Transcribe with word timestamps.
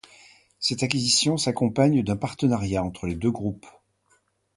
Cette 0.57 0.81
acquisition 0.81 1.37
s’accompagne 1.37 2.01
d’un 2.01 2.15
partenariat 2.17 2.83
entre 2.83 3.05
les 3.05 3.13
deux 3.13 3.29
groupes. 3.29 3.67